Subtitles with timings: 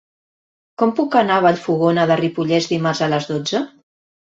[0.83, 3.69] Com puc anar a Vallfogona de Ripollès dimarts a les dotze?